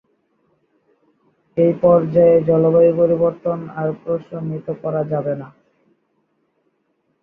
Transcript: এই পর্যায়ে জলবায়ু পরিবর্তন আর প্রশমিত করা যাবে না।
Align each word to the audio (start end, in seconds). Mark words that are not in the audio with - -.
এই 1.57 1.71
পর্যায়ে 1.81 2.35
জলবায়ু 2.49 2.91
পরিবর্তন 2.99 3.59
আর 3.75 3.89
প্রশমিত 4.01 4.67
করা 4.83 5.01
যাবে 5.11 5.33
না। 5.41 5.47